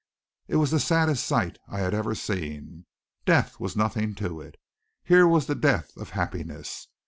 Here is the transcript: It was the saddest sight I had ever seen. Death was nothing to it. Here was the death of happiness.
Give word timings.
It 0.47 0.55
was 0.55 0.71
the 0.71 0.79
saddest 0.79 1.23
sight 1.27 1.59
I 1.67 1.77
had 1.81 1.93
ever 1.93 2.15
seen. 2.15 2.87
Death 3.27 3.59
was 3.59 3.75
nothing 3.77 4.15
to 4.15 4.41
it. 4.41 4.55
Here 5.03 5.27
was 5.27 5.45
the 5.45 5.53
death 5.53 5.95
of 5.95 6.09
happiness. 6.17 6.87